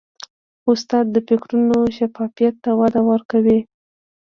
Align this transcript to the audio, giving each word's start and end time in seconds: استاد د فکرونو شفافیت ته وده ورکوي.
استاد 0.71 1.05
د 1.11 1.17
فکرونو 1.27 1.77
شفافیت 1.97 2.55
ته 2.63 2.71
وده 2.79 3.01
ورکوي. 3.11 3.59